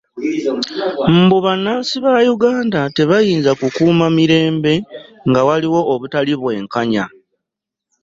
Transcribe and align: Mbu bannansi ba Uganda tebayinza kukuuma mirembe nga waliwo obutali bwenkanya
Mbu 1.21 1.37
bannansi 1.45 1.95
ba 2.05 2.13
Uganda 2.35 2.81
tebayinza 2.95 3.51
kukuuma 3.59 4.05
mirembe 4.17 4.73
nga 5.29 5.41
waliwo 5.47 5.79
obutali 5.93 6.33
bwenkanya 6.41 7.05